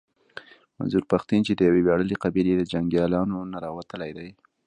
[0.77, 4.29] منظور پښتين چې د يوې وياړلې قبيلې د جنګياليانو نه راوتلی دی.